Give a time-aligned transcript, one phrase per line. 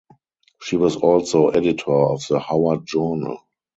[0.63, 3.43] She was also editor of the "Howard Journal".